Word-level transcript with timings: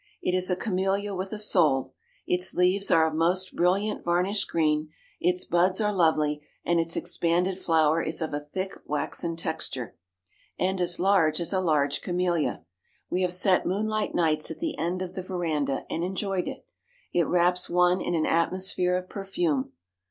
It 0.19 0.33
is 0.33 0.49
a 0.49 0.55
camellia 0.55 1.13
with 1.13 1.31
a 1.31 1.37
soul! 1.37 1.93
Its 2.25 2.55
leaves 2.55 2.89
are 2.89 3.05
of 3.05 3.13
most 3.13 3.55
brilliant 3.55 4.03
varnished 4.03 4.47
green; 4.49 4.89
its 5.19 5.45
buds 5.45 5.79
are 5.79 5.93
lovely; 5.93 6.41
and 6.65 6.79
its 6.79 6.95
expanded 6.95 7.59
flower 7.59 8.01
is 8.01 8.19
of 8.19 8.33
a 8.33 8.39
thick, 8.39 8.71
waxen 8.87 9.35
texture, 9.35 9.95
and 10.57 10.81
as 10.81 10.97
large 10.99 11.39
as 11.39 11.53
a 11.53 11.59
large 11.61 12.01
camellia. 12.01 12.65
We 13.11 13.21
have 13.21 13.31
sat 13.31 13.67
moonlight 13.67 14.15
nights 14.15 14.49
at 14.49 14.57
the 14.57 14.75
end 14.79 15.03
of 15.03 15.13
the 15.13 15.21
veranda, 15.21 15.85
and 15.87 16.03
enjoyed 16.03 16.47
it. 16.47 16.65
It 17.13 17.27
wraps 17.27 17.69
one 17.69 18.01
in 18.01 18.15
an 18.15 18.25
atmosphere 18.25 18.97
of 18.97 19.07
perfume. 19.07 19.71